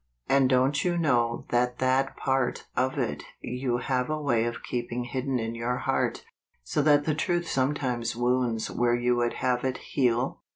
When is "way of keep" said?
4.19-4.91